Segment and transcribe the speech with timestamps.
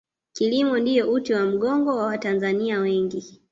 [0.33, 3.41] kilimo ndiyo uti wa mgongo wa watanzania wengi